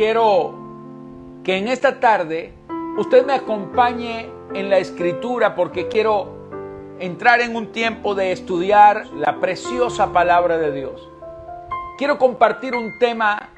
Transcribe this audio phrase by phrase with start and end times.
[0.00, 0.54] quiero
[1.44, 2.54] que en esta tarde
[2.96, 9.40] usted me acompañe en la escritura porque quiero entrar en un tiempo de estudiar la
[9.40, 11.06] preciosa palabra de Dios.
[11.98, 13.50] Quiero compartir un tema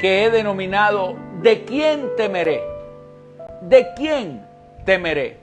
[0.00, 2.64] que he denominado ¿De quién temeré?
[3.60, 4.44] ¿De quién
[4.84, 5.36] temeré?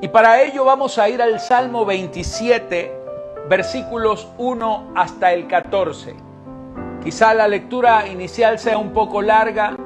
[0.00, 2.92] Y para ello vamos a ir al Salmo 27,
[3.48, 6.31] versículos 1 hasta el 14.
[7.02, 9.76] Quizá la lectura inicial sea un poco larga,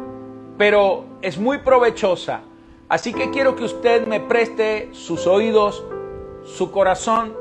[0.58, 2.42] pero es muy provechosa.
[2.90, 5.82] Así que quiero que usted me preste sus oídos,
[6.44, 7.34] su corazón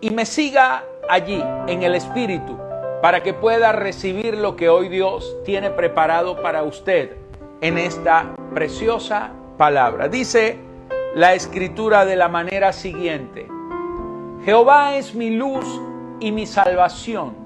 [0.00, 2.58] y me siga allí en el Espíritu
[3.00, 7.16] para que pueda recibir lo que hoy Dios tiene preparado para usted
[7.60, 10.08] en esta preciosa palabra.
[10.08, 10.58] Dice
[11.14, 13.46] la escritura de la manera siguiente.
[14.44, 15.64] Jehová es mi luz
[16.18, 17.45] y mi salvación.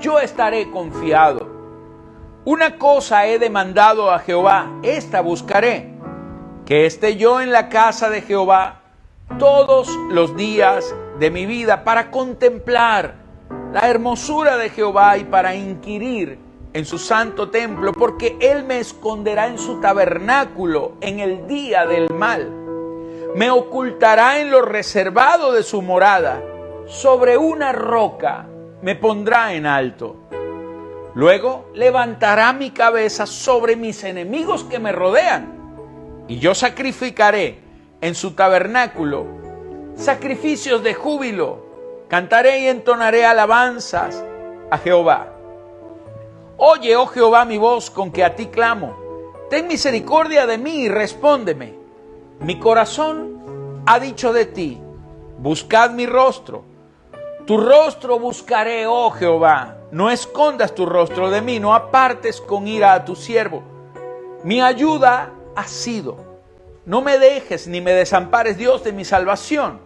[0.00, 1.48] yo estaré confiado.
[2.44, 5.90] Una cosa he demandado a Jehová, esta buscaré,
[6.64, 8.80] que esté yo en la casa de Jehová
[9.38, 13.14] todos los días de mi vida para contemplar
[13.72, 16.38] la hermosura de Jehová y para inquirir
[16.72, 22.10] en su santo templo, porque Él me esconderá en su tabernáculo en el día del
[22.10, 22.50] mal.
[23.34, 26.42] Me ocultará en lo reservado de su morada.
[26.86, 28.49] Sobre una roca
[28.82, 30.16] me pondrá en alto.
[31.14, 36.24] Luego levantará mi cabeza sobre mis enemigos que me rodean.
[36.28, 37.58] Y yo sacrificaré
[38.00, 39.26] en su tabernáculo
[39.96, 41.68] sacrificios de júbilo.
[42.08, 44.24] Cantaré y entonaré alabanzas
[44.70, 45.32] a Jehová.
[46.56, 48.96] Oye, oh Jehová, mi voz con que a ti clamo.
[49.48, 51.74] Ten misericordia de mí y respóndeme.
[52.40, 54.80] Mi corazón ha dicho de ti,
[55.38, 56.69] buscad mi rostro.
[57.46, 59.76] Tu rostro buscaré, oh Jehová.
[59.90, 63.62] No escondas tu rostro de mí, no apartes con ira a tu siervo.
[64.44, 66.16] Mi ayuda ha sido.
[66.86, 69.80] No me dejes ni me desampares, Dios de mi salvación.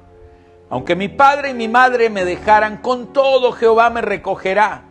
[0.71, 4.85] Aunque mi padre y mi madre me dejaran, con todo Jehová me recogerá.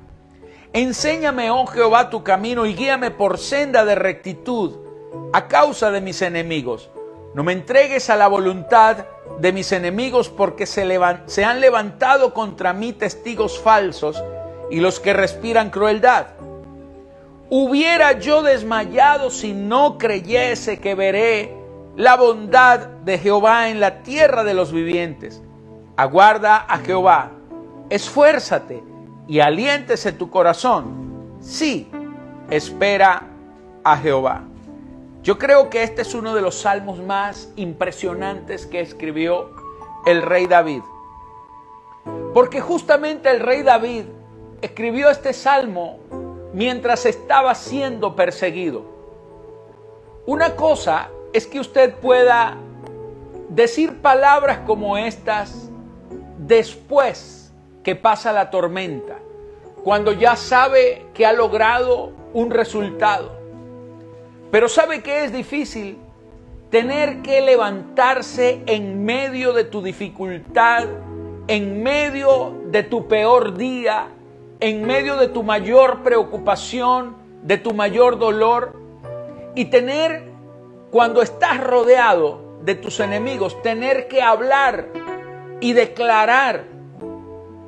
[0.73, 4.77] Enséñame, oh Jehová, tu camino y guíame por senda de rectitud
[5.31, 6.89] a causa de mis enemigos.
[7.33, 9.05] No me entregues a la voluntad
[9.39, 14.23] de mis enemigos porque se, han levantado contra mí testigos falsos
[14.69, 16.27] y los que respiran crueldad.
[17.49, 21.57] Hubiera yo desmayado si no creyese que veré
[21.95, 25.41] la bondad de Jehová en la tierra de los vivientes.
[25.97, 27.31] Aguarda a Jehová,
[27.89, 28.83] esfuérzate
[29.27, 31.37] y aliéntese tu corazón.
[31.39, 31.89] Sí,
[32.49, 33.23] espera
[33.83, 34.43] a Jehová.
[35.23, 39.51] Yo creo que este es uno de los salmos más impresionantes que escribió
[40.05, 40.81] el rey David.
[42.33, 44.03] Porque justamente el rey David
[44.61, 45.99] escribió este salmo
[46.51, 48.83] mientras estaba siendo perseguido.
[50.25, 52.57] Una cosa es que usted pueda
[53.47, 55.69] decir palabras como estas
[56.37, 59.19] después que pasa la tormenta,
[59.85, 63.42] cuando ya sabe que ha logrado un resultado.
[64.53, 65.97] Pero sabe que es difícil
[66.69, 70.83] tener que levantarse en medio de tu dificultad,
[71.47, 74.09] en medio de tu peor día,
[74.59, 78.79] en medio de tu mayor preocupación, de tu mayor dolor,
[79.55, 80.29] y tener,
[80.91, 84.85] cuando estás rodeado de tus enemigos, tener que hablar
[85.61, 86.65] y declarar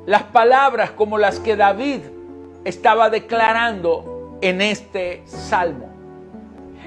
[0.06, 2.02] las palabras como las que David
[2.64, 5.95] estaba declarando en este salmo.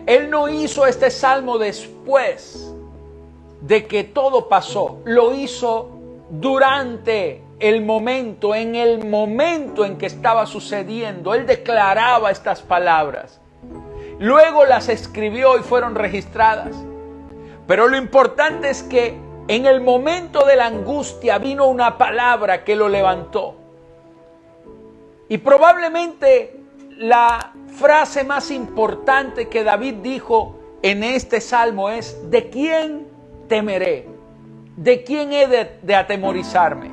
[0.10, 2.74] Él no hizo este salmo después
[3.62, 5.92] de que todo pasó, lo hizo
[6.32, 11.36] durante el momento, en el momento en que estaba sucediendo.
[11.36, 13.40] Él declaraba estas palabras.
[14.18, 16.76] Luego las escribió y fueron registradas.
[17.68, 19.16] Pero lo importante es que
[19.48, 23.58] en el momento de la angustia vino una palabra que lo levantó.
[25.28, 26.59] Y probablemente
[27.00, 33.08] la frase más importante que David dijo en este salmo es, ¿de quién
[33.48, 34.06] temeré?
[34.76, 36.92] ¿De quién he de, atemorizarme?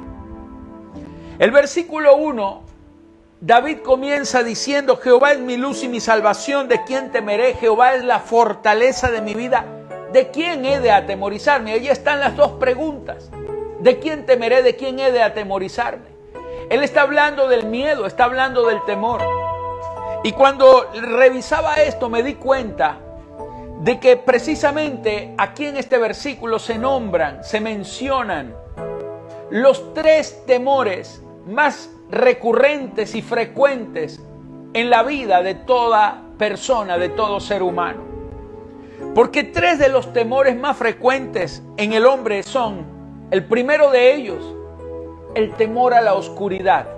[1.41, 2.63] El versículo 1
[3.41, 7.55] David comienza diciendo, Jehová es mi luz y mi salvación, ¿de quién temeré?
[7.55, 9.67] Jehová es la fortaleza de mi vida,
[10.13, 11.73] ¿de quién he de atemorizarme?
[11.73, 13.31] Allí están las dos preguntas.
[13.81, 14.63] ¿De quién temeré?
[14.63, 16.07] ¿De quién he de atemorizarme?
[16.71, 19.21] Él está hablando del miedo, está hablando del temor.
[20.25, 22.99] Y cuando revisaba esto me di cuenta
[23.81, 28.55] de que precisamente aquí en este versículo se nombran, se mencionan
[29.51, 34.21] los tres temores más recurrentes y frecuentes
[34.73, 38.03] en la vida de toda persona, de todo ser humano.
[39.15, 42.85] Porque tres de los temores más frecuentes en el hombre son,
[43.31, 44.55] el primero de ellos,
[45.35, 46.96] el temor a la oscuridad.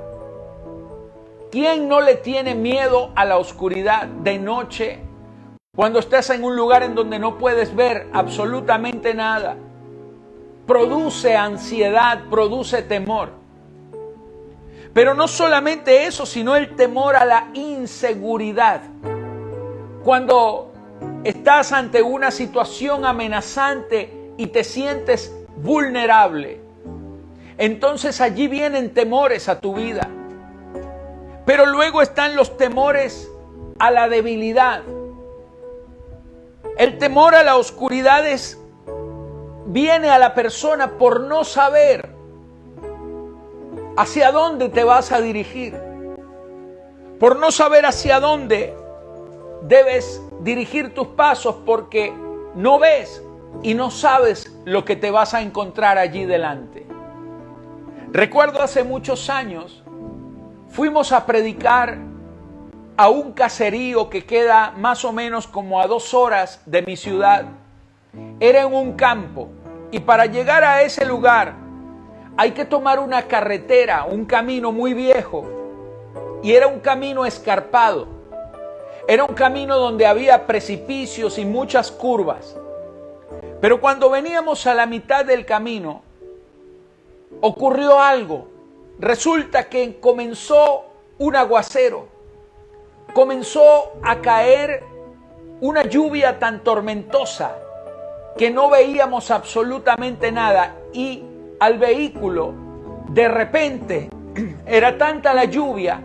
[1.51, 4.99] ¿Quién no le tiene miedo a la oscuridad de noche?
[5.75, 9.57] Cuando estás en un lugar en donde no puedes ver absolutamente nada.
[10.67, 13.31] Produce ansiedad, produce temor.
[14.93, 18.83] Pero no solamente eso, sino el temor a la inseguridad.
[20.05, 20.71] Cuando
[21.25, 26.61] estás ante una situación amenazante y te sientes vulnerable,
[27.57, 30.11] entonces allí vienen temores a tu vida.
[31.49, 33.27] Pero luego están los temores
[33.79, 34.83] a la debilidad.
[36.77, 38.63] El temor a la oscuridad es,
[39.65, 42.11] viene a la persona por no saber
[43.97, 45.75] hacia dónde te vas a dirigir.
[47.19, 48.77] Por no saber hacia dónde
[49.63, 52.13] debes dirigir tus pasos porque
[52.57, 53.23] no ves
[53.63, 56.87] y no sabes lo que te vas a encontrar allí delante.
[58.13, 59.83] Recuerdo hace muchos años,
[60.79, 61.99] fuimos a predicar
[62.97, 67.47] a un caserío que queda más o menos como a dos horas de mi ciudad.
[68.39, 69.49] Era en un campo
[69.91, 71.55] y para llegar a ese lugar
[72.37, 75.45] hay que tomar una carretera, un camino muy viejo.
[76.45, 78.07] Y era un camino escarpado.
[79.09, 82.57] Era un camino donde había precipicios y muchas curvas.
[83.61, 86.03] Pero cuando veníamos a la mitad del camino,
[87.41, 88.58] ocurrió algo.
[88.99, 90.87] Resulta que comenzó
[91.19, 92.09] un aguacero.
[93.13, 94.83] Comenzó a caer
[95.61, 97.57] una lluvia tan tormentosa
[98.37, 101.23] que no veíamos absolutamente nada y
[101.61, 102.55] al vehículo,
[103.09, 104.11] de repente
[104.67, 106.01] era tanta la lluvia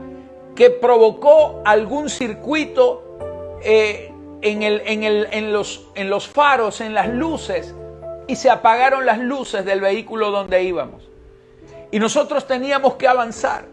[0.56, 3.18] que provocó algún circuito
[3.63, 4.12] eh,
[4.42, 7.74] en, el, en, el, en, los, en los faros, en las luces,
[8.28, 11.12] y se apagaron las luces del vehículo donde íbamos.
[11.94, 13.66] Y nosotros teníamos que avanzar.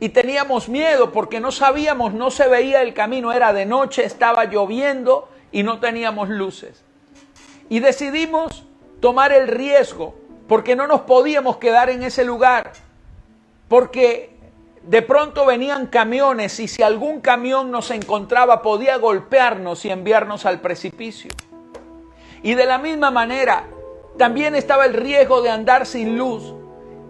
[0.00, 4.46] Y teníamos miedo porque no sabíamos, no se veía el camino, era de noche, estaba
[4.46, 6.82] lloviendo y no teníamos luces.
[7.68, 8.64] Y decidimos
[8.98, 10.16] tomar el riesgo
[10.48, 12.72] porque no nos podíamos quedar en ese lugar,
[13.68, 14.36] porque
[14.82, 20.60] de pronto venían camiones y si algún camión nos encontraba podía golpearnos y enviarnos al
[20.60, 21.30] precipicio.
[22.42, 23.68] Y de la misma manera,
[24.18, 26.52] también estaba el riesgo de andar sin luz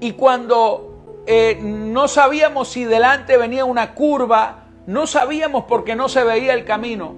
[0.00, 6.24] y cuando eh, no sabíamos si delante venía una curva, no sabíamos porque no se
[6.24, 7.14] veía el camino.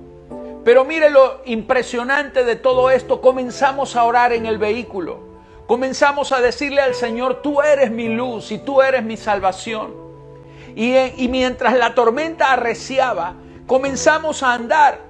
[0.65, 5.27] Pero mire lo impresionante de todo esto, comenzamos a orar en el vehículo
[5.67, 9.95] comenzamos a decirle al Señor, tú eres mi luz y tú eres mi salvación.
[10.75, 13.35] Y, mientras la tormenta arreciaba,
[13.67, 15.01] comenzamos a andar.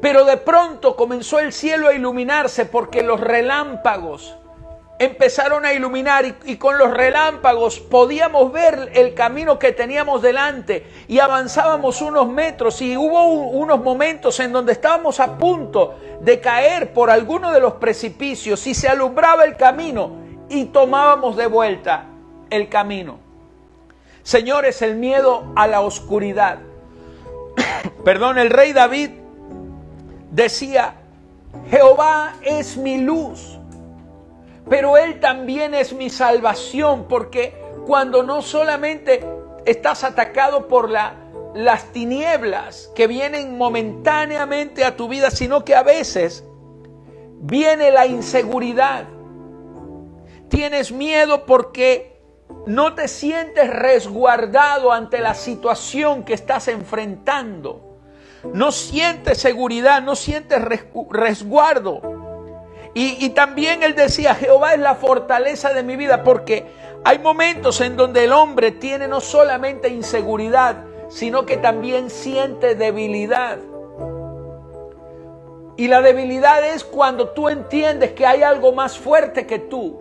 [0.00, 4.36] Pero de pronto comenzó el cielo a iluminarse porque los relámpagos
[4.98, 11.18] empezaron a iluminar y, con los relámpagos podíamos ver el camino que teníamos delante y
[11.18, 17.10] avanzábamos unos metros y hubo unos momentos en donde estábamos a punto de caer por
[17.10, 20.12] alguno de los precipicios y se alumbraba el camino
[20.48, 22.06] y tomábamos de vuelta
[22.50, 23.18] el camino.
[24.22, 26.60] Señores, el miedo a la oscuridad.
[28.04, 29.10] Perdón, el rey David
[30.30, 30.94] decía,
[31.68, 33.53] Jehová es mi luz
[34.68, 37.54] pero Él también es mi salvación, porque
[37.86, 39.24] cuando no solamente
[39.66, 41.16] estás atacado por la,
[41.54, 46.44] las tinieblas que vienen momentáneamente a tu vida, sino que a veces
[47.40, 49.04] viene la inseguridad.
[50.48, 52.20] Tienes miedo porque
[52.66, 57.98] no te sientes resguardado ante la situación que estás enfrentando.
[58.52, 60.60] No sientes seguridad, no sientes
[61.10, 62.13] resguardo.
[62.96, 66.64] Y, también él decía, Jehová es la fortaleza de mi vida, porque
[67.02, 73.58] hay momentos en donde el hombre tiene no solamente inseguridad, sino que también siente debilidad.
[75.76, 79.98] Y la debilidad es cuando tú entiendes que hay algo más fuerte que tú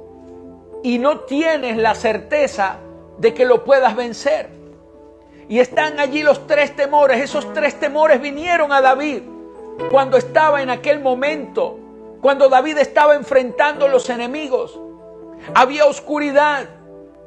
[0.83, 2.77] y no tienes la certeza
[3.17, 4.49] de que lo puedas vencer.
[5.49, 7.21] Y están allí los tres temores.
[7.21, 9.23] Esos tres temores vinieron a David
[9.89, 11.79] cuando estaba en aquel momento,
[12.23, 14.79] cuando David estaba enfrentando los enemigos.
[15.53, 16.69] Había oscuridad,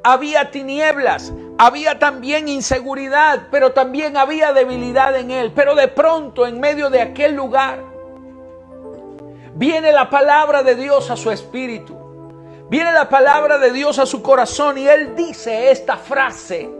[0.03, 5.51] había tinieblas, había también inseguridad, pero también había debilidad en él.
[5.55, 7.79] Pero de pronto, en medio de aquel lugar,
[9.53, 11.95] viene la palabra de Dios a su espíritu.
[12.67, 16.71] Viene la palabra de Dios a su corazón y él dice esta frase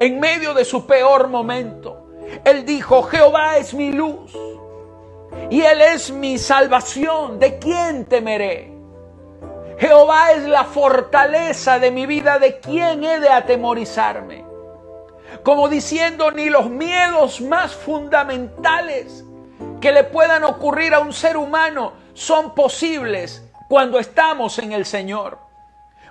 [0.00, 2.06] en medio de su peor momento.
[2.42, 4.32] Él dijo, Jehová es mi luz
[5.50, 7.38] y Él es mi salvación.
[7.38, 8.72] ¿De quién temeré?
[9.78, 12.38] Jehová es la fortaleza de mi vida.
[12.38, 14.44] ¿De quién he de atemorizarme?
[15.42, 19.24] Como diciendo, ni los miedos más fundamentales
[19.80, 25.38] que le puedan ocurrir a un ser humano son posibles cuando estamos en el Señor.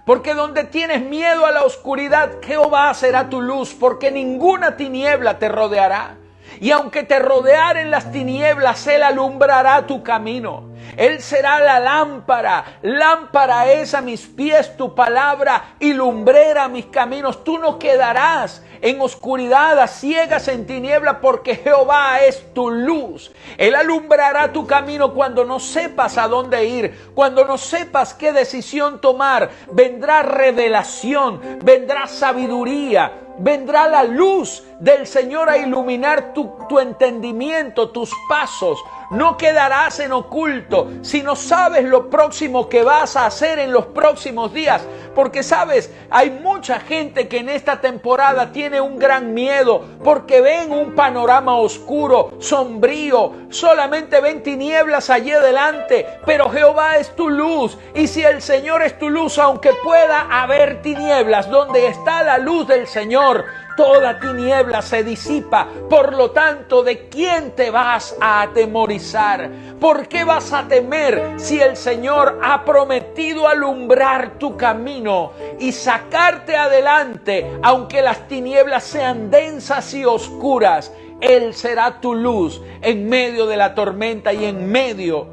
[0.06, 5.50] Porque donde tienes miedo a la oscuridad, Jehová será tu luz, porque ninguna tiniebla te
[5.50, 6.16] rodeará.
[6.60, 10.78] Y aunque te rodearen las tinieblas, Él alumbrará tu camino.
[10.96, 12.80] Él será la lámpara.
[12.82, 17.44] Lámpara es a mis pies tu palabra y lumbrera mis caminos.
[17.44, 23.32] Tú no quedarás en oscuridad, a ciegas en tiniebla, porque Jehová es tu luz.
[23.58, 29.02] Él alumbrará tu camino cuando no sepas a dónde ir, cuando no sepas qué decisión
[29.02, 29.50] tomar.
[29.72, 38.80] Vendrá revelación, vendrá sabiduría, vendrá la luz del Señor a iluminar tu, entendimiento, tus pasos.
[39.10, 43.86] No quedarás en oculto si no sabes lo próximo que vas a hacer en los
[43.88, 44.82] próximos días.
[45.16, 50.72] Porque sabes, hay mucha gente que en esta temporada tiene un gran miedo porque ven
[50.72, 56.06] un panorama oscuro, sombrío, solamente ven tinieblas allí adelante.
[56.26, 60.82] Pero Jehová es tu luz y si el Señor es tu luz, aunque pueda haber
[60.82, 63.46] tinieblas, donde está la luz del Señor,
[63.78, 65.68] toda tiniebla se disipa.
[65.90, 69.50] Por lo tanto, ¿de quién te vas a atemorizar?
[69.80, 76.58] ¿Por qué vas a temer si el Señor ha prometido alumbrar tu camino y sacarte
[76.58, 80.92] adelante, aunque las tinieblas sean densas y oscuras?
[81.22, 85.28] Él será tu luz en medio de la tormenta y en medio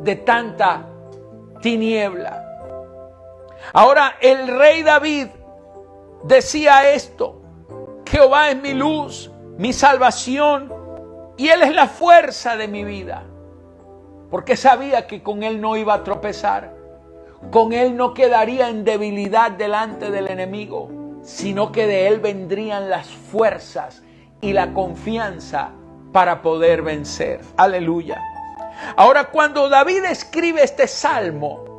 [0.00, 0.86] de tanta
[1.62, 2.44] tiniebla.
[3.72, 5.28] Ahora el rey David
[6.24, 7.43] decía esto,
[8.14, 9.28] Jehová es mi luz,
[9.58, 10.72] mi salvación,
[11.36, 13.24] y Él es la fuerza de mi vida.
[14.30, 16.76] Porque sabía que con Él no iba a tropezar,
[17.50, 23.08] con Él no quedaría en debilidad delante del enemigo, sino que de Él vendrían las
[23.08, 24.04] fuerzas
[24.40, 25.72] y la confianza
[26.12, 27.40] para poder vencer.
[27.56, 28.22] Aleluya.
[28.94, 31.73] Ahora, cuando David escribe este salmo,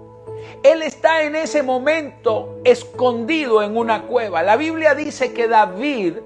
[0.71, 4.41] él está en ese momento escondido en una cueva.
[4.41, 6.17] La Biblia dice que David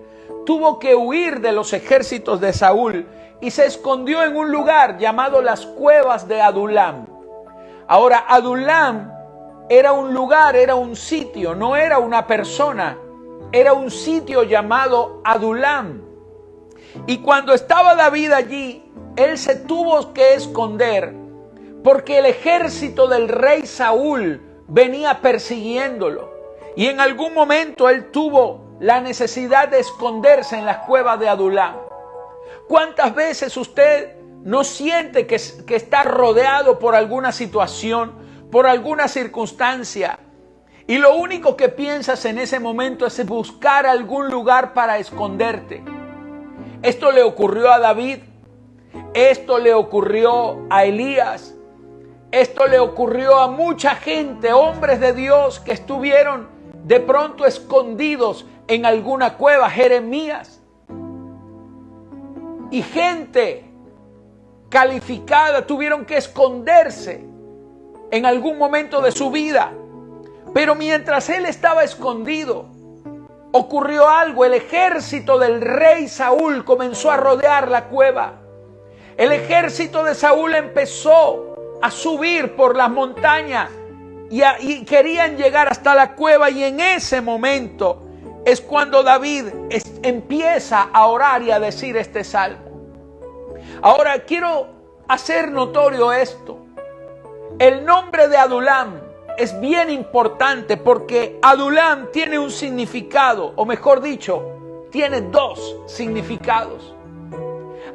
[0.46, 3.05] tuvo que huir de los ejércitos de Saúl
[3.41, 7.05] y se escondió en un lugar llamado las cuevas de Adulam.
[7.88, 9.12] Ahora, Adulam
[9.67, 12.98] era un lugar, era un sitio, no era una persona,
[13.51, 16.01] era un sitio llamado Adulam.
[17.08, 21.13] Y cuando estaba David allí, él se tuvo que esconder
[21.83, 26.33] porque el ejército del rey Saúl venía persiguiéndolo.
[26.75, 31.77] Y en algún momento él tuvo la necesidad de esconderse en las cuevas de Adulán.
[32.67, 38.13] ¿Cuántas veces usted no siente que, que está rodeado por alguna situación,
[38.51, 40.19] por alguna circunstancia?
[40.88, 45.83] Y lo único que piensas en ese momento es buscar algún lugar para esconderte.
[46.81, 48.19] Esto le ocurrió a David,
[49.13, 51.55] esto le ocurrió a Elías,
[52.31, 56.48] esto le ocurrió a mucha gente, hombres de Dios que estuvieron
[56.83, 60.62] de pronto escondidos en alguna cueva, Jeremías.
[62.69, 63.65] Y gente
[64.69, 67.25] calificada tuvieron que esconderse
[68.12, 69.74] en algún momento de su vida.
[70.53, 72.67] Pero mientras él estaba escondido,
[73.51, 74.45] ocurrió algo.
[74.45, 78.33] El ejército del rey Saúl comenzó a rodear la cueva.
[79.17, 81.49] El ejército de Saúl empezó
[81.81, 83.69] a subir por las montañas
[84.29, 88.03] y, querían llegar hasta la cueva y en ese momento
[88.45, 89.45] es cuando David
[90.03, 92.69] empieza a orar y a decir este salmo.
[93.81, 94.67] Ahora quiero
[95.07, 96.57] hacer notorio esto.
[97.57, 99.01] El nombre de Adulam
[99.38, 106.93] es bien importante porque Adulam tiene un significado, o mejor dicho, tiene dos significados.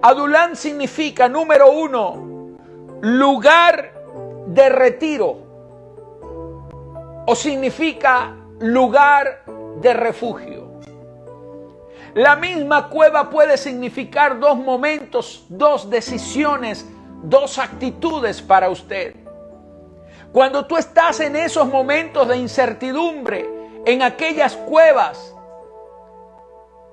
[0.03, 2.34] Adulam significa, número uno,
[3.05, 3.93] lugar
[4.47, 5.37] de retiro
[7.27, 9.43] o significa lugar
[9.83, 10.81] de refugio.
[12.15, 16.89] La misma cueva puede significar dos momentos, dos decisiones,
[17.23, 19.15] dos actitudes para usted.
[20.33, 23.47] Cuando tú estás en esos momentos de incertidumbre,
[23.85, 25.35] en aquellas cuevas,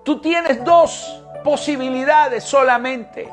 [0.03, 3.29] tú tienes dos posibilidades solamente.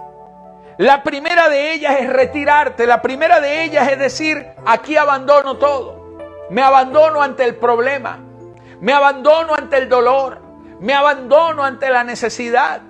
[0.78, 6.18] La primera de ellas es retirarte, la primera de ellas es decir, aquí abandono todo,
[6.50, 8.20] me abandono ante el problema,
[8.80, 10.38] me abandono ante el dolor,
[10.78, 12.82] me abandono ante la necesidad.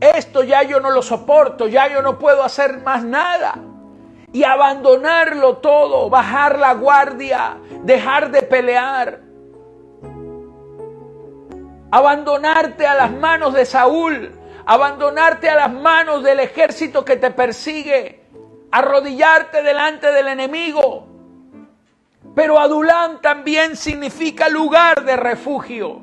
[0.00, 3.54] Esto ya yo no lo soporto, ya yo no puedo hacer más nada.
[4.32, 9.20] Y abandonarlo todo, bajar la guardia, dejar de pelear.
[11.90, 18.20] Abandonarte a las manos de Saúl, abandonarte a las manos del ejército que te persigue,
[18.70, 21.06] arrodillarte delante del enemigo.
[22.34, 26.00] Pero Adulam también significa lugar de refugio.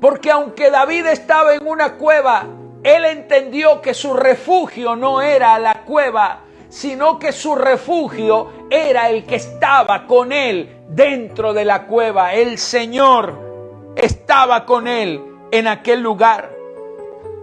[0.00, 2.46] Porque aunque David estaba en una cueva,
[2.82, 6.40] él entendió que su refugio no era la cueva,
[6.70, 12.32] sino que su refugio era el que estaba con él dentro de la cueva.
[12.32, 16.59] El Señor estaba con él en aquel lugar.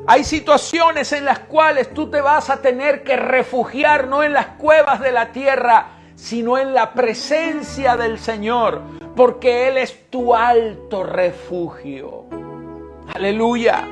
[0.09, 4.47] Hay situaciones en las cuales tú te vas a tener que refugiar no en las
[4.57, 8.81] cuevas de la tierra, sino en la presencia del Señor,
[9.17, 12.23] porque Él es tu alto refugio.
[13.13, 13.85] Aleluya.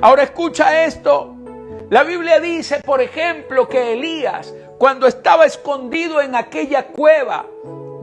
[0.00, 1.36] Ahora escucha esto.
[1.90, 7.46] La Biblia dice, por ejemplo, que Elías, cuando estaba escondido en aquella cueva,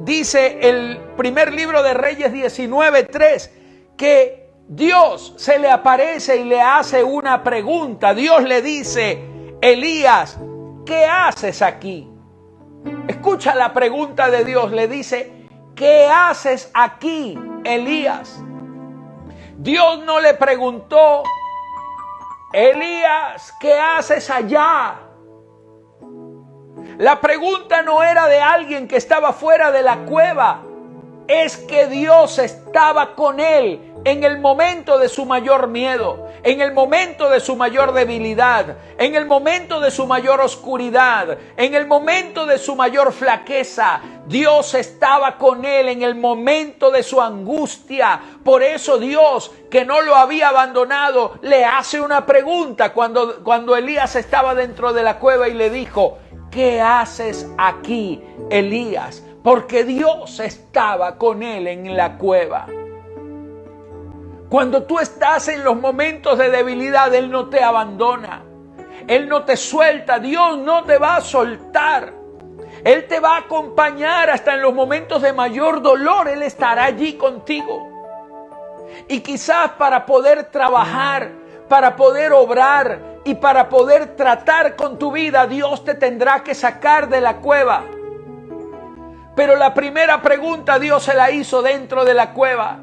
[0.06, 3.52] dice el primer libro de Reyes 19:3,
[3.98, 8.14] que Dios se le aparece y le hace una pregunta.
[8.14, 9.20] Dios le dice,
[9.62, 10.38] Elías,
[10.86, 12.08] ¿qué haces aquí?
[13.08, 18.40] Escucha la pregunta de Dios, le dice, ¿qué haces aquí, Elías?
[19.58, 21.24] Dios no le preguntó,
[22.54, 25.00] Elías, ¿qué haces allá?
[27.00, 30.62] La pregunta no era de alguien que estaba fuera de la cueva,
[31.30, 36.74] es que Dios estaba con él en el momento de su mayor miedo, en el
[36.74, 42.48] momento de su mayor debilidad, en el momento de su mayor oscuridad, en el momento
[42.48, 44.02] de su mayor flaqueza.
[44.26, 48.20] Dios estaba con él en el momento de su angustia.
[48.44, 54.16] Por eso Dios, que no lo había abandonado, le hace una pregunta cuando, cuando Elías
[54.16, 56.18] estaba dentro de la cueva y le dijo,
[56.50, 59.24] ¿qué haces aquí, Elías?
[59.44, 62.68] Porque Dios estaba con él en la cueva.
[64.50, 68.44] Cuando tú estás en los momentos de debilidad, Él no te abandona.
[69.08, 70.18] Él no te suelta.
[70.20, 72.14] Dios no te va a soltar.
[72.84, 76.28] Él te va a acompañar hasta en los momentos de mayor dolor.
[76.28, 77.88] Él estará allí contigo.
[79.08, 81.32] Y quizás para poder trabajar,
[81.68, 87.08] para poder obrar y para poder tratar con tu vida, Dios te tendrá que sacar
[87.08, 87.84] de la cueva.
[89.40, 92.80] Pero la primera pregunta Dios se la hizo dentro de la cueva.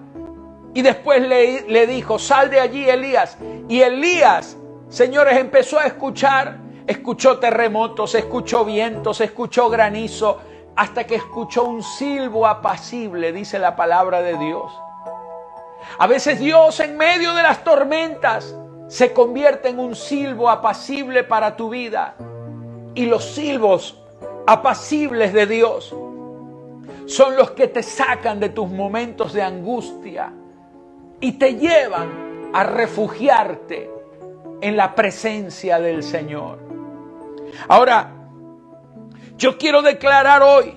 [0.72, 3.36] Y después le, dijo, sal de allí Elías.
[3.68, 4.56] Y Elías,
[4.88, 10.38] señores, empezó a escuchar, escuchó terremotos, escuchó vientos, escuchó granizo,
[10.76, 14.72] hasta que escuchó un silbo apacible, dice la palabra de Dios.
[15.98, 18.56] A veces Dios en medio de las tormentas
[18.88, 22.14] se convierte en un silbo apacible para tu vida.
[22.94, 24.02] Y los silbos
[24.46, 25.94] apacibles de Dios
[27.06, 30.32] son los que te sacan de tus momentos de angustia
[31.20, 33.90] y te llevan a refugiarte
[34.60, 36.58] en la presencia del Señor.
[37.68, 38.12] Ahora,
[39.36, 40.74] yo quiero declarar hoy,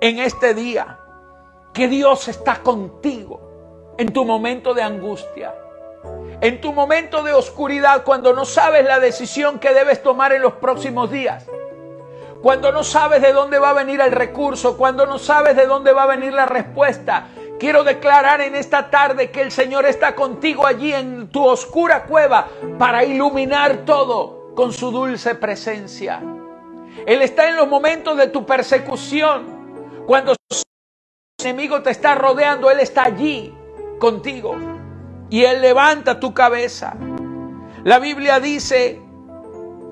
[0.00, 0.98] en este día,
[1.72, 5.54] que Dios está contigo en tu momento de angustia,
[6.40, 10.54] en tu momento de oscuridad, cuando no sabes la decisión que debes tomar en los
[10.54, 11.46] próximos días,
[12.44, 15.94] cuando no sabes de dónde va a venir el recurso, cuando no sabes de dónde
[15.94, 17.28] va a venir la respuesta,
[17.58, 22.48] Quiero declarar en esta tarde que el Señor está contigo allí en tu oscura cueva
[22.78, 26.20] para iluminar todo con su dulce presencia.
[27.06, 30.04] Él está en los momentos de tu persecución.
[30.04, 30.58] Cuando el
[31.38, 33.54] enemigo te está rodeando, Él está allí
[33.98, 34.56] contigo.
[35.30, 36.94] Y Él levanta tu cabeza.
[37.84, 39.00] La Biblia dice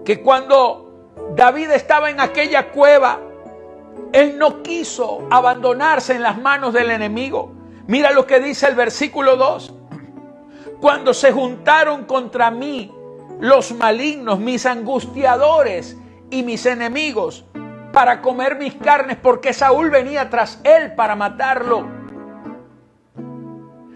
[0.05, 0.82] que cuando
[1.35, 3.19] David estaba en aquella cueva,
[4.13, 7.53] él no quiso abandonarse en las manos del enemigo.
[7.87, 9.75] Mira lo que dice el versículo 2.
[10.81, 12.93] Cuando se juntaron contra mí
[13.41, 15.97] los malignos, mis angustiadores
[16.31, 17.45] y mis enemigos,
[17.93, 21.87] para comer mis carnes, porque Saúl venía tras él para matarlo.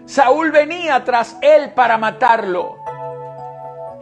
[0.05, 2.76] Saúl venía tras él para matarlo.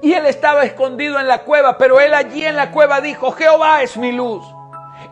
[0.02, 3.82] Y él estaba escondido en la cueva, pero él allí en la cueva dijo, Jehová
[3.82, 4.46] es mi luz,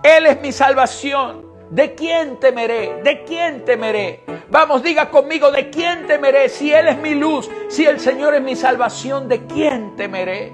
[0.04, 1.52] Él es mi salvación.
[1.70, 3.02] ¿De quién temeré?
[3.04, 4.24] ¿De quién temeré?
[4.50, 6.50] Vamos, diga conmigo, ¿de quién temeré?
[6.50, 10.54] Si Él es mi luz, si el Señor es mi salvación, ¿de quién temeré?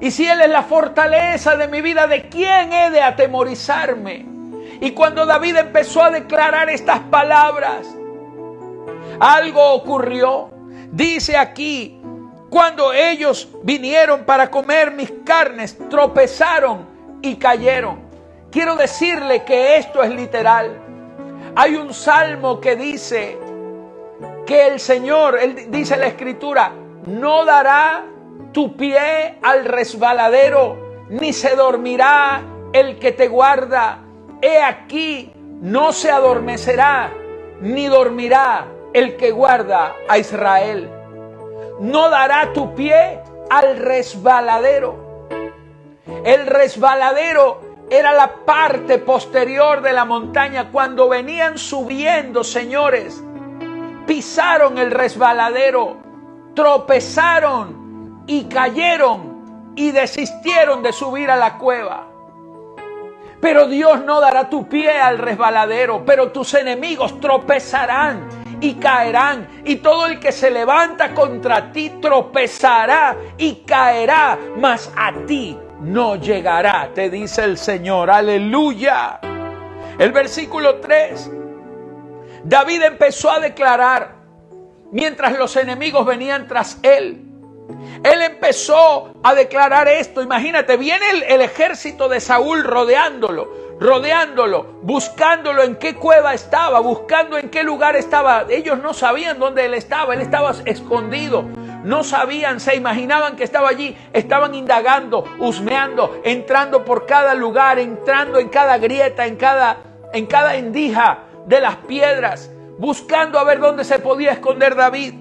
[0.00, 4.26] Y si Él es la fortaleza de mi vida, ¿de quién he de atemorizarme?
[4.82, 7.86] Y cuando David empezó a declarar estas palabras,
[9.20, 10.50] algo ocurrió.
[10.90, 12.01] Dice aquí,
[12.52, 16.86] cuando ellos vinieron para comer mis carnes, tropezaron
[17.22, 18.00] y cayeron.
[18.50, 20.78] Quiero decirle que esto es literal.
[21.56, 23.38] Hay un salmo que dice
[24.44, 26.72] que el Señor, él dice la escritura,
[27.06, 28.04] no dará
[28.52, 32.42] tu pie al resbaladero, ni se dormirá
[32.74, 34.00] el que te guarda.
[34.42, 37.14] He aquí, no se adormecerá,
[37.62, 41.01] ni dormirá el que guarda a Israel.
[41.80, 45.28] No dará tu pie al resbaladero.
[46.24, 50.70] El resbaladero era la parte posterior de la montaña.
[50.70, 53.22] Cuando venían subiendo, señores,
[54.06, 55.98] pisaron el resbaladero,
[56.54, 62.06] tropezaron y cayeron y desistieron de subir a la cueva.
[63.40, 69.76] Pero Dios no dará tu pie al resbaladero, pero tus enemigos tropezarán y caerán, y
[69.76, 76.90] todo el que se levanta contra ti tropezará y caerá, mas a ti no llegará,
[76.94, 79.18] te dice el Señor, aleluya.
[79.98, 81.30] El versículo 3,
[82.44, 84.14] David empezó a declarar,
[84.92, 87.20] mientras los enemigos venían tras él,
[88.04, 90.22] él empezó a declarar esto.
[90.22, 97.38] Imagínate, viene el, el, ejército de Saúl rodeándolo rodeándolo, buscándolo en qué cueva estaba, buscando
[97.38, 98.46] en qué lugar estaba.
[98.48, 101.42] Ellos no sabían dónde él estaba, él estaba escondido.
[101.84, 108.38] No sabían, se imaginaban que estaba allí, estaban indagando, husmeando, entrando por cada lugar, entrando
[108.38, 109.78] en cada grieta, en cada,
[110.12, 115.14] en cada endija de las piedras, buscando a ver dónde se podía esconder David.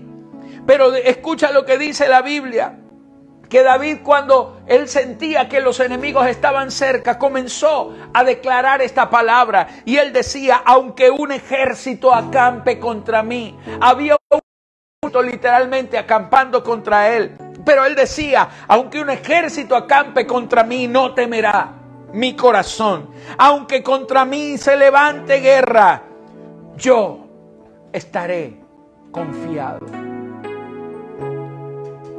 [0.68, 2.81] Pero escucha lo que dice la Biblia
[3.52, 9.68] que David cuando él sentía que los enemigos estaban cerca, comenzó a declarar esta palabra.
[9.84, 14.40] Y él decía, aunque un ejército acampe contra mí, había un
[15.04, 17.36] ejército literalmente acampando contra él,
[17.66, 21.74] pero él decía, aunque un ejército acampe contra mí, no temerá
[22.14, 26.04] mi corazón, aunque contra mí se levante guerra,
[26.78, 27.28] yo
[27.92, 28.62] estaré
[29.12, 30.11] confiado.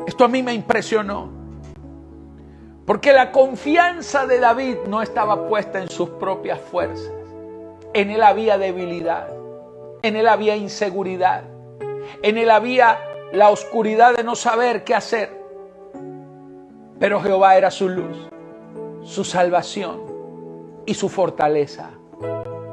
[0.06, 1.30] Esto a mí me impresionó.
[2.86, 7.12] Porque la confianza de David no estaba puesta en sus propias fuerzas.
[7.94, 9.28] En él había debilidad.
[10.02, 11.44] En él había inseguridad.
[12.22, 12.98] En él había
[13.32, 15.30] la oscuridad de no saber qué hacer.
[16.98, 18.28] Pero Jehová era su luz,
[19.02, 20.02] su salvación
[20.84, 21.90] y su fortaleza.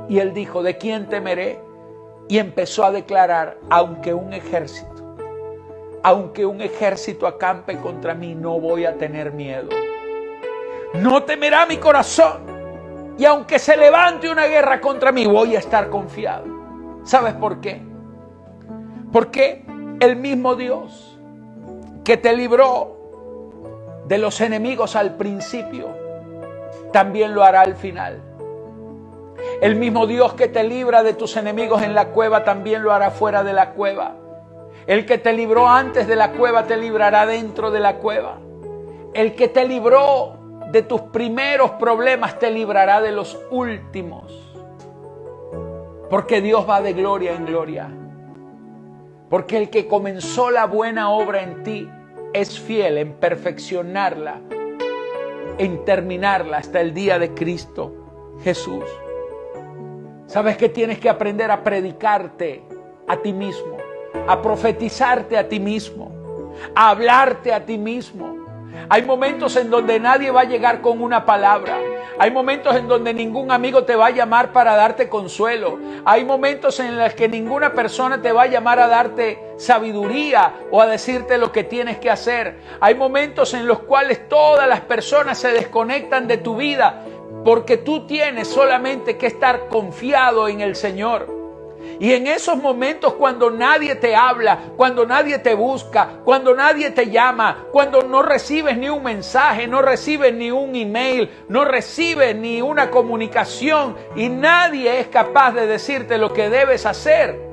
[0.07, 1.59] Y él dijo, ¿de quién temeré?
[2.27, 4.98] Y empezó a declarar, aunque un ejército
[6.03, 9.69] aunque un ejército acampe contra mí, no voy a tener miedo.
[10.95, 12.59] No temerá mi corazón.
[13.17, 16.45] Y aunque se levante una guerra contra mí, voy a estar confiado.
[17.03, 17.81] ¿Sabes por qué?
[19.11, 19.65] Porque
[19.99, 21.19] el mismo Dios
[22.03, 25.89] que te libró de los enemigos al principio,
[26.91, 28.23] también lo hará al final.
[29.61, 33.11] El mismo Dios que te libra de tus enemigos en la cueva, también lo hará
[33.11, 34.15] fuera de la cueva.
[34.87, 38.39] El que te libró antes de la cueva te librará dentro de la cueva.
[39.13, 40.39] El que te libró
[40.71, 44.49] de tus primeros problemas te librará de los últimos.
[46.09, 47.89] Porque Dios va de gloria en gloria.
[49.29, 51.89] Porque el que comenzó la buena obra en ti
[52.33, 54.41] es fiel en perfeccionarla,
[55.57, 58.85] en terminarla hasta el día de Cristo Jesús.
[60.27, 62.63] ¿Sabes que tienes que aprender a predicarte
[63.07, 63.78] a ti mismo?
[64.27, 68.37] A profetizarte a ti mismo, a hablarte a ti mismo.
[68.89, 71.77] Hay momentos en donde nadie va a llegar con una palabra.
[72.17, 75.79] Hay momentos en donde ningún amigo te va a llamar para darte consuelo.
[76.03, 80.81] Hay momentos en los que ninguna persona te va a llamar a darte sabiduría o
[80.81, 82.59] a decirte lo que tienes que hacer.
[82.81, 87.05] Hay momentos en los cuales todas las personas se desconectan de tu vida
[87.45, 91.38] porque tú tienes solamente que estar confiado en el Señor.
[91.99, 97.09] Y en esos momentos cuando nadie te habla, cuando nadie te busca, cuando nadie te
[97.09, 102.61] llama, cuando no recibes ni un mensaje, no recibes ni un email, no recibes ni
[102.61, 107.49] una comunicación y nadie es capaz de decirte lo que debes hacer,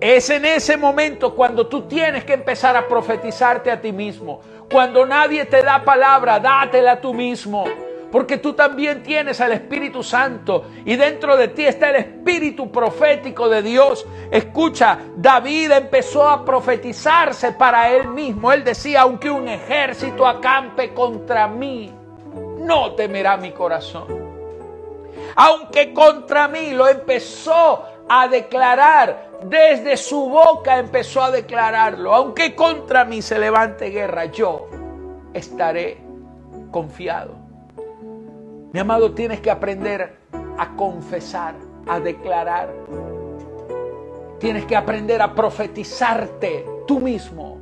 [0.00, 4.40] Es en ese momento cuando tú tienes que empezar a profetizarte a ti mismo.
[4.70, 7.64] Cuando nadie te da palabra, dátela tú mismo.
[8.14, 13.48] Porque tú también tienes al Espíritu Santo y dentro de ti está el Espíritu profético
[13.48, 14.06] de Dios.
[14.30, 18.52] Escucha, David empezó a profetizarse para él mismo.
[18.52, 21.92] Él decía, aunque un ejército acampe contra mí,
[22.60, 24.06] no temerá mi corazón.
[25.34, 33.04] Aunque contra mí lo empezó a declarar, desde su boca empezó a declararlo, aunque contra
[33.04, 34.68] mí se levante guerra, yo
[35.32, 35.98] estaré
[36.70, 37.43] confiado.
[38.74, 40.18] Mi amado, tienes que aprender
[40.58, 41.54] a confesar,
[41.86, 42.74] a declarar.
[44.40, 47.60] Tienes que aprender a profetizarte tú mismo.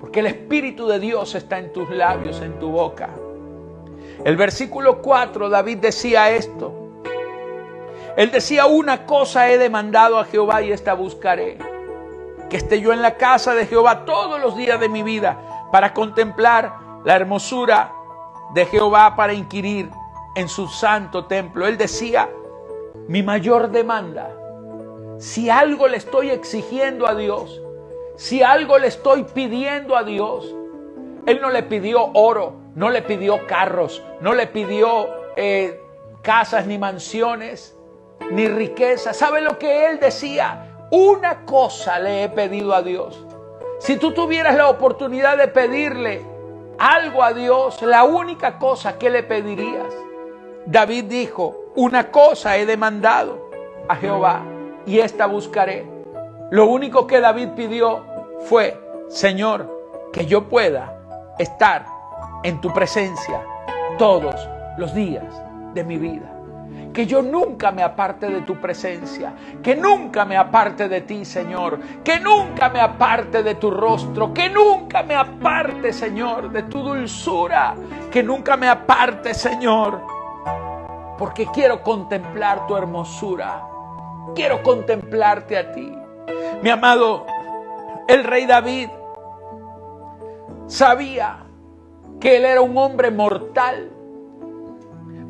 [0.00, 3.10] Porque el Espíritu de Dios está en tus labios, en tu boca.
[4.24, 7.02] El versículo 4, David decía esto.
[8.16, 11.58] Él decía, una cosa he demandado a Jehová y esta buscaré.
[12.48, 15.92] Que esté yo en la casa de Jehová todos los días de mi vida para
[15.92, 16.72] contemplar
[17.04, 17.92] la hermosura
[18.54, 19.90] de Jehová para inquirir
[20.36, 21.66] en su santo templo.
[21.66, 22.30] Él decía,
[23.08, 24.30] mi mayor demanda,
[25.18, 27.60] si algo le estoy exigiendo a Dios,
[28.16, 30.54] si algo le estoy pidiendo a Dios,
[31.26, 35.80] Él no le pidió oro, no le pidió carros, no le pidió eh,
[36.22, 37.76] casas ni mansiones,
[38.30, 39.12] ni riqueza.
[39.12, 40.86] ¿Sabe lo que Él decía?
[40.90, 43.24] Una cosa le he pedido a Dios.
[43.80, 46.33] Si tú tuvieras la oportunidad de pedirle
[46.78, 49.92] algo a Dios, la única cosa que le pedirías.
[50.66, 53.50] David dijo, una cosa he demandado
[53.88, 54.42] a Jehová
[54.86, 55.86] y esta buscaré.
[56.50, 58.04] Lo único que David pidió
[58.46, 60.96] fue, Señor, que yo pueda
[61.38, 61.86] estar
[62.42, 63.42] en tu presencia
[63.98, 65.24] todos los días
[65.74, 66.33] de mi vida
[66.92, 71.80] que yo nunca me aparte de tu presencia, que nunca me aparte de ti, Señor,
[72.04, 77.74] que nunca me aparte de tu rostro, que nunca me aparte, Señor, de tu dulzura,
[78.12, 80.02] que nunca me aparte, Señor,
[81.18, 83.66] porque quiero contemplar tu hermosura,
[84.34, 85.92] quiero contemplarte a ti.
[86.62, 87.26] Mi amado,
[88.06, 88.88] el rey David
[90.68, 91.38] sabía
[92.20, 93.90] que él era un hombre mortal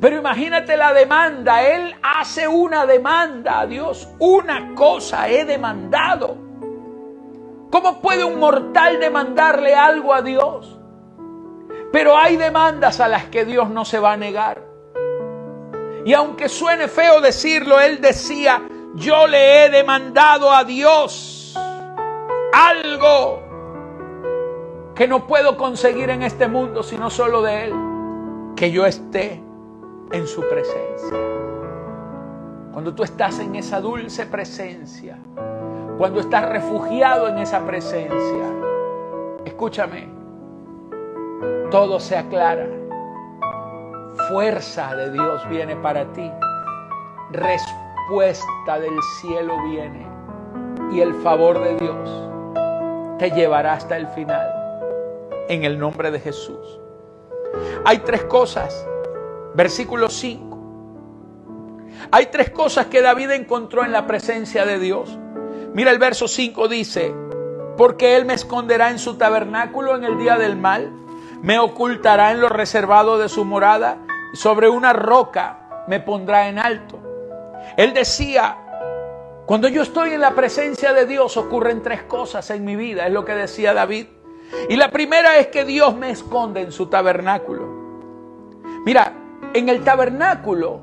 [0.00, 1.62] pero imagínate la demanda.
[1.62, 4.08] Él hace una demanda a Dios.
[4.18, 6.36] Una cosa he demandado.
[7.70, 10.78] ¿Cómo puede un mortal demandarle algo a Dios?
[11.92, 14.62] Pero hay demandas a las que Dios no se va a negar.
[16.04, 18.62] Y aunque suene feo decirlo, él decía,
[18.94, 21.56] yo le he demandado a Dios
[22.52, 23.42] algo
[24.94, 27.74] que no puedo conseguir en este mundo, sino solo de Él,
[28.54, 29.42] que yo esté
[30.12, 31.16] en su presencia.
[32.72, 35.18] Cuando tú estás en esa dulce presencia,
[35.96, 38.52] cuando estás refugiado en esa presencia,
[39.44, 40.08] escúchame,
[41.70, 42.66] todo se aclara.
[44.28, 46.30] Fuerza de Dios viene para ti.
[47.30, 50.06] Respuesta del cielo viene.
[50.92, 52.28] Y el favor de Dios
[53.18, 54.48] te llevará hasta el final.
[55.48, 56.80] En el nombre de Jesús.
[57.84, 58.86] Hay tres cosas
[59.54, 60.54] Versículo 5.
[62.10, 65.18] Hay tres cosas que David encontró en la presencia de Dios.
[65.72, 67.14] Mira el verso 5 dice,
[67.76, 70.92] porque Él me esconderá en su tabernáculo en el día del mal,
[71.42, 73.98] me ocultará en lo reservado de su morada,
[74.34, 76.98] sobre una roca me pondrá en alto.
[77.76, 78.56] Él decía,
[79.46, 83.12] cuando yo estoy en la presencia de Dios ocurren tres cosas en mi vida, es
[83.12, 84.06] lo que decía David.
[84.68, 87.66] Y la primera es que Dios me esconde en su tabernáculo.
[88.84, 89.23] Mira,
[89.54, 90.80] en el tabernáculo,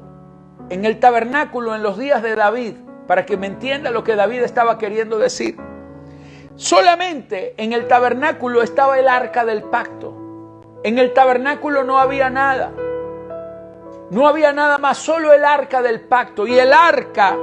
[0.69, 4.41] en el tabernáculo en los días de David, para que me entienda lo que David
[4.41, 5.57] estaba queriendo decir.
[6.55, 10.79] Solamente en el tabernáculo estaba el arca del pacto.
[10.83, 12.71] En el tabernáculo no había nada.
[14.09, 16.47] No había nada más, solo el arca del pacto.
[16.47, 17.37] Y el arca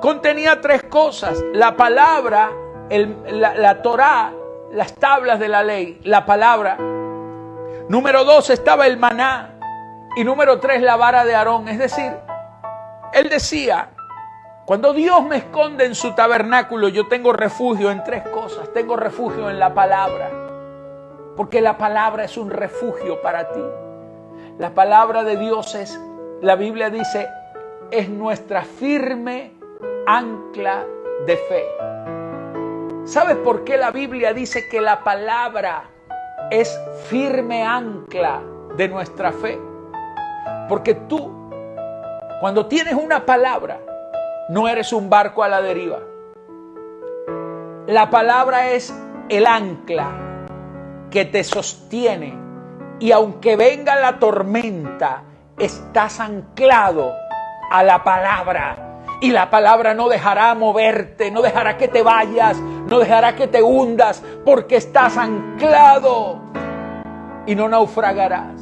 [0.00, 1.42] contenía tres cosas.
[1.52, 2.50] La palabra,
[2.90, 4.32] la, la
[4.72, 6.76] las tablas de la ley, la palabra.
[7.88, 9.51] Número dos estaba el maná.
[10.14, 11.68] Y número tres, la vara de Aarón.
[11.68, 12.12] Es decir,
[13.14, 13.88] él decía,
[14.66, 18.72] cuando Dios me esconde en su tabernáculo, yo tengo refugio en tres cosas.
[18.74, 20.30] Tengo refugio en la palabra,
[21.36, 23.64] porque la palabra es un refugio para ti.
[24.58, 25.98] La palabra de Dios es,
[26.42, 27.28] la Biblia dice,
[27.90, 29.52] es nuestra firme
[30.06, 30.84] ancla
[31.26, 31.64] de fe.
[33.04, 35.84] ¿Sabes por qué la Biblia dice que la palabra
[36.50, 38.42] es firme ancla
[38.76, 39.71] de nuestra fe?
[40.68, 41.50] Porque tú,
[42.40, 43.80] cuando tienes una palabra,
[44.48, 46.00] no eres un barco a la deriva.
[47.86, 48.94] La palabra es
[49.28, 50.10] el ancla
[51.10, 52.38] que te sostiene
[52.98, 55.24] y aunque venga la tormenta,
[55.58, 57.12] estás anclado
[57.70, 58.76] a la palabra.
[59.20, 63.62] Y la palabra no dejará moverte, no dejará que te vayas, no dejará que te
[63.62, 66.40] hundas, porque estás anclado
[67.46, 68.61] y no naufragarás.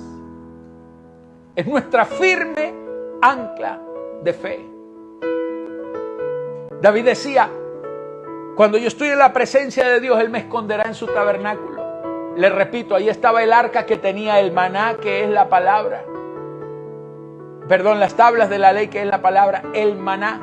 [1.61, 2.73] Es nuestra firme
[3.21, 3.79] ancla
[4.23, 4.67] de fe.
[6.81, 7.51] David decía,
[8.57, 11.85] cuando yo estoy en la presencia de Dios, Él me esconderá en su tabernáculo.
[12.35, 16.03] Le repito, ahí estaba el arca que tenía el maná, que es la palabra.
[17.69, 20.41] Perdón, las tablas de la ley, que es la palabra, el maná,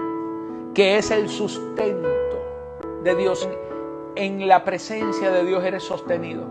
[0.75, 2.09] que es el sustento
[3.01, 3.49] de Dios.
[4.15, 6.43] En la presencia de Dios eres sostenido,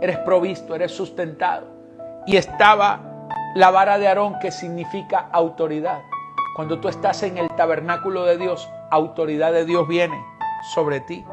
[0.00, 1.66] eres provisto, eres sustentado.
[2.24, 3.08] Y estaba
[3.54, 6.02] la vara de Aarón, que significa autoridad.
[6.56, 10.22] Cuando tú estás en el tabernáculo de Dios, autoridad de Dios viene
[10.74, 11.24] sobre ti.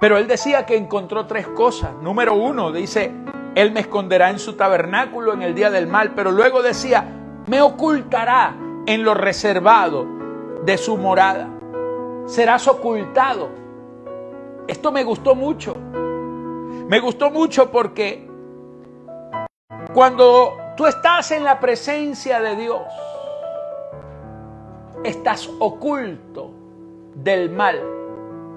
[0.00, 1.92] Pero él decía que encontró tres cosas.
[2.02, 3.12] Número uno, dice,
[3.54, 6.14] él me esconderá en su tabernáculo en el día del mal.
[6.14, 7.04] Pero luego decía,
[7.46, 8.54] me ocultará
[8.86, 10.06] en lo reservado
[10.64, 11.48] de su morada.
[12.26, 13.48] Serás ocultado.
[14.66, 15.74] Esto me gustó mucho.
[15.74, 18.28] Me gustó mucho porque
[19.92, 22.80] cuando tú estás en la presencia de Dios,
[25.02, 26.52] estás oculto
[27.16, 27.82] del mal,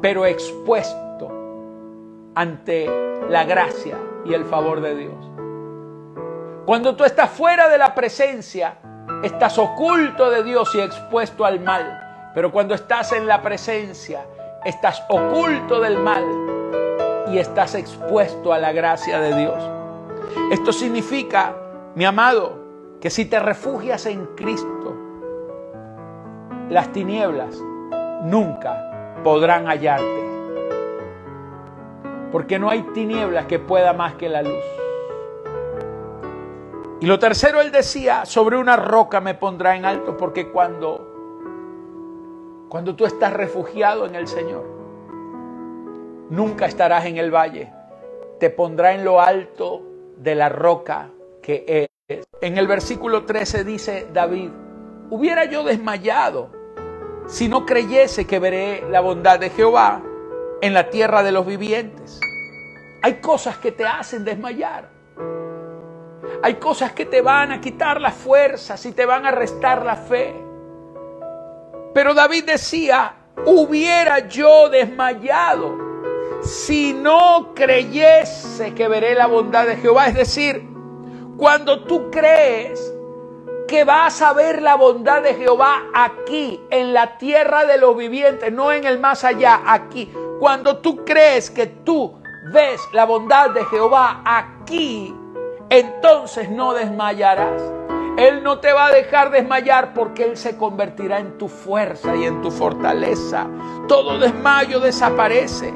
[0.03, 1.31] pero expuesto
[2.35, 2.87] ante
[3.27, 5.31] la gracia y el favor de Dios.
[6.67, 8.75] Cuando tú estás fuera de la presencia,
[9.23, 12.29] estás oculto de Dios y expuesto al mal.
[12.35, 14.21] Pero cuando estás en la presencia,
[14.63, 16.23] estás oculto del mal
[17.29, 19.57] y estás expuesto a la gracia de Dios.
[20.51, 21.55] Esto significa,
[21.95, 22.53] mi amado,
[23.01, 24.95] que si te refugias en Cristo,
[26.69, 27.61] las tinieblas
[28.23, 30.29] nunca podrán hallarte.
[32.31, 34.63] Porque no hay tinieblas que pueda más que la luz.
[37.01, 41.07] Y lo tercero, él decía, sobre una roca me pondrá en alto, porque cuando,
[42.69, 44.63] cuando tú estás refugiado en el Señor,
[46.29, 47.73] nunca estarás en el valle,
[48.39, 49.81] te pondrá en lo alto
[50.15, 51.09] de la roca
[51.41, 51.87] que es.
[52.41, 54.49] En el versículo 13 dice David,
[55.09, 56.51] hubiera yo desmayado
[57.27, 60.01] si no creyese que veré la bondad de Jehová
[60.61, 62.19] en la tierra de los vivientes.
[63.01, 64.89] Hay cosas que te hacen desmayar.
[66.43, 69.95] Hay cosas que te van a quitar las fuerzas y te van a restar la
[69.95, 70.33] fe.
[71.93, 75.77] Pero David decía, hubiera yo desmayado
[76.41, 80.07] si no creyese que veré la bondad de Jehová.
[80.07, 80.70] Es decir,
[81.41, 82.93] cuando tú crees
[83.67, 88.53] que vas a ver la bondad de Jehová aquí, en la tierra de los vivientes,
[88.53, 90.13] no en el más allá, aquí.
[90.39, 92.21] Cuando tú crees que tú
[92.53, 95.15] ves la bondad de Jehová aquí,
[95.71, 97.59] entonces no desmayarás.
[98.19, 102.25] Él no te va a dejar desmayar porque Él se convertirá en tu fuerza y
[102.25, 103.47] en tu fortaleza.
[103.87, 105.73] Todo desmayo desaparece.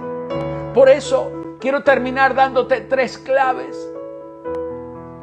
[0.76, 3.95] Por eso quiero terminar dándote tres claves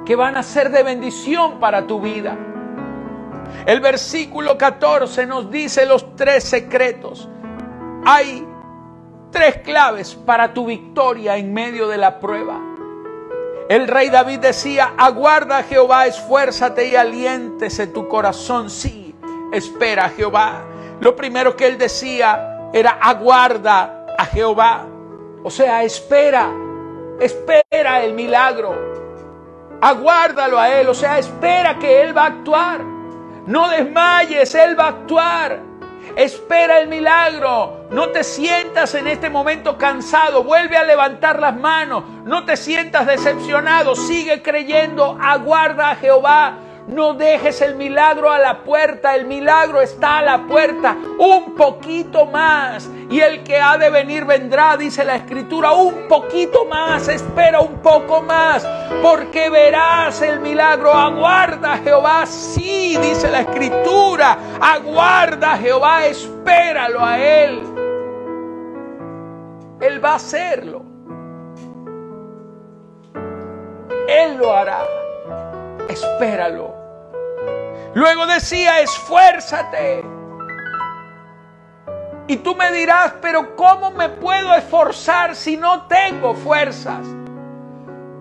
[0.04, 2.36] que van a ser de bendición para tu vida.
[3.66, 7.28] El versículo 14 nos dice los tres secretos.
[8.04, 8.46] Hay
[9.30, 12.60] tres claves para tu victoria en medio de la prueba.
[13.68, 18.68] El rey David decía, aguarda Jehová, esfuérzate y aliéntese tu corazón.
[18.68, 19.14] Sí,
[19.52, 20.64] espera a Jehová.
[21.00, 24.86] Lo primero que él decía era, aguarda a Jehová.
[25.44, 26.52] O sea, espera,
[27.20, 28.91] espera el milagro.
[29.82, 32.92] Aguárdalo a él, o sea, espera que él va a actuar.
[33.46, 35.60] No desmayes, Él va a actuar.
[36.14, 37.86] Espera el milagro.
[37.90, 40.44] No te sientas en este momento cansado.
[40.44, 42.04] Vuelve a levantar las manos.
[42.24, 43.96] No te sientas decepcionado.
[43.96, 45.18] Sigue creyendo.
[45.20, 46.54] Aguarda a Jehová.
[46.88, 52.26] No dejes el milagro a la puerta, el milagro está a la puerta, un poquito
[52.26, 52.88] más.
[53.08, 57.80] Y el que ha de venir vendrá, dice la escritura, un poquito más, espera un
[57.80, 58.66] poco más,
[59.00, 60.92] porque verás el milagro.
[60.92, 67.62] Aguarda Jehová, sí, dice la escritura, aguarda Jehová, espéralo a Él.
[69.80, 70.82] Él va a hacerlo.
[74.08, 74.84] Él lo hará
[75.92, 76.71] espéralo.
[77.94, 80.02] Luego decía, esfuérzate.
[82.26, 87.06] Y tú me dirás, pero ¿cómo me puedo esforzar si no tengo fuerzas?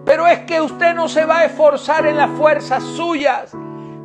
[0.05, 3.51] Pero es que usted no se va a esforzar en las fuerzas suyas.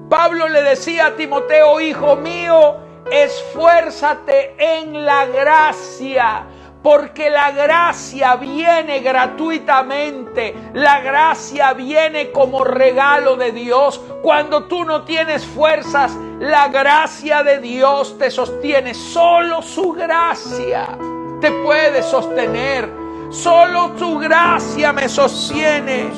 [0.09, 2.77] Pablo le decía a Timoteo, hijo mío,
[3.11, 6.45] esfuérzate en la gracia
[6.87, 14.01] porque la gracia viene gratuitamente, la gracia viene como regalo de Dios.
[14.23, 18.95] Cuando tú no tienes fuerzas, la gracia de Dios te sostiene.
[18.95, 20.97] Solo su gracia
[21.41, 22.89] te puede sostener.
[23.31, 26.09] Solo tu gracia me sostiene.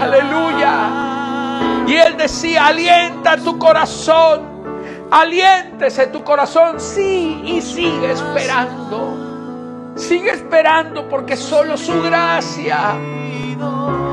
[0.00, 1.84] Aleluya.
[1.86, 4.56] Y él decía, alienta tu corazón.
[5.10, 9.25] Aliéntese tu corazón, sí, y sigue esperando.
[9.96, 12.96] Sigue esperando porque solo su gracia,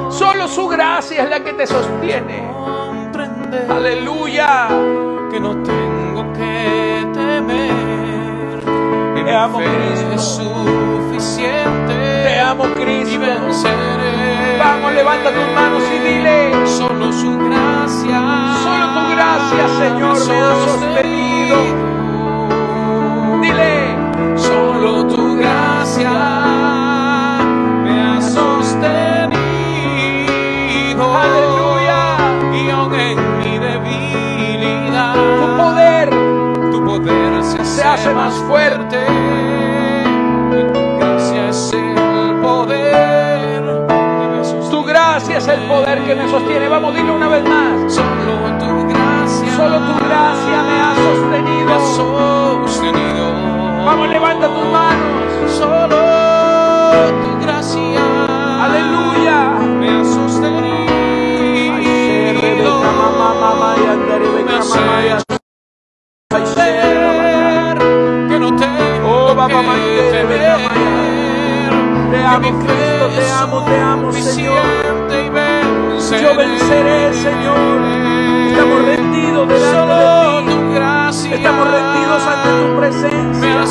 [0.10, 2.50] solo su gracia es la que te sostiene.
[3.70, 4.68] Aleluya.
[5.32, 8.64] Que no tengo que temer.
[9.26, 10.12] Te amo, Cristo.
[10.14, 11.94] es suficiente.
[12.24, 13.20] Te amo, Y Cristo.
[13.20, 14.58] venceré.
[14.60, 18.22] Vamos, levanta tus manos y dile, Solo su gracia.
[18.64, 21.58] Solo tu gracia, Señor, me ha sostenido.
[23.42, 23.74] dile,
[24.38, 25.63] Solo tu gracia
[27.84, 29.38] me ha sostenido.
[31.18, 32.18] Aleluya.
[32.54, 36.10] Y aún en mi debilidad, tu poder
[36.72, 39.00] tu poder se, se hace más fuerte.
[40.40, 44.72] Y tu gracia es el poder que me sostiene.
[44.72, 46.70] Tu gracia es el poder que me sostiene.
[46.70, 47.94] Vamos, dile una vez más.
[47.94, 49.56] Solo tu gracia.
[49.58, 50.94] Solo tu gracia me ha
[51.66, 52.68] me ha sostenido.
[52.68, 53.26] sostenido.
[53.86, 55.23] Vamos, levanta tus manos.
[73.56, 74.14] Oh, Señor.
[74.14, 76.24] Suficiente y venceré.
[76.24, 77.82] Yo venceré, Señor.
[78.48, 80.23] Estamos rendidos delante de ti.
[81.14, 83.62] Gracia Estamos rendidos ante tu presencia.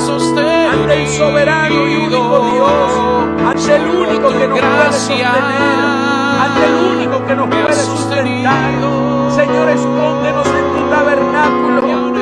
[0.73, 3.47] Ante el soberano y único Dios.
[3.47, 5.33] Ante el único que nos puede sostener.
[6.43, 8.71] Ante el único que nos puede sustentar.
[9.35, 12.13] Señor, escóndenos en tu tabernáculo.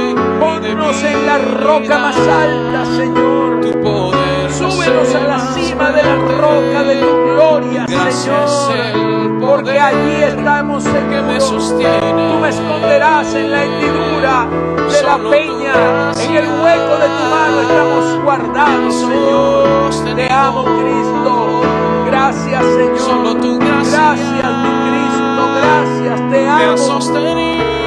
[0.40, 3.60] Ponnos en la roca más alta, Señor.
[3.60, 4.19] Tu poder
[4.60, 9.40] Súbenos a la cima de la roca de tu gloria, Señor.
[9.40, 11.78] Porque allí estamos que me seguros.
[11.78, 14.46] Tú me esconderás en la hendidura
[14.92, 16.12] de la peña.
[16.12, 20.14] En el hueco de tu mano estamos guardados, Señor.
[20.14, 21.62] Te amo, Cristo.
[22.04, 22.98] Gracias, Señor.
[22.98, 25.42] Solo tu gracia Gracias, mi Cristo.
[25.56, 26.30] Gracias.
[26.30, 26.62] Te amo.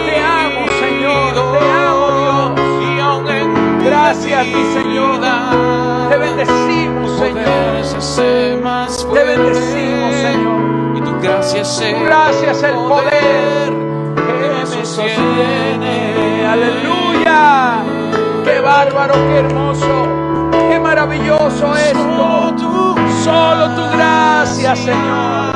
[0.07, 1.33] Te amo, Señor.
[1.53, 3.83] Te amo, Dios.
[3.85, 5.92] Gracias, mi Señor.
[6.13, 9.13] Te bendecimos, Señor.
[9.13, 10.97] Te bendecimos, Señor.
[10.97, 13.73] Y tu gracia es el Tu gracia es el poder
[14.13, 16.45] que me sostiene.
[16.45, 17.83] Aleluya.
[18.43, 20.07] Qué bárbaro, qué hermoso,
[20.69, 22.55] qué maravilloso esto.
[23.23, 25.51] Solo tu gracia, Señor.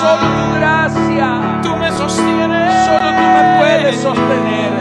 [0.00, 1.60] Solo tu gracia.
[1.62, 2.84] Tú me sostienes.
[2.84, 4.72] Solo tú me puedes sostener.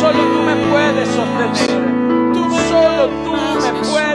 [0.00, 1.90] Solo tú me puedes sostener.
[2.70, 3.29] Solo tú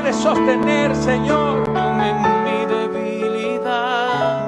[0.05, 1.67] me puedes sostener, Señor.
[1.67, 4.39] En mi debilidad,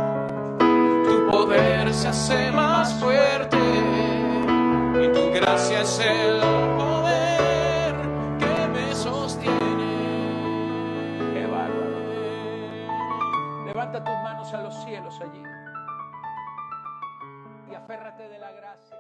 [0.60, 6.40] tu poder se hace más fuerte y tu gracia es el
[6.78, 7.96] poder
[8.38, 9.58] que me sostiene.
[11.34, 12.06] Qué bárbaro.
[13.66, 15.42] Levanta tus manos a los cielos allí.
[17.72, 18.97] Y aférrate de la gracia.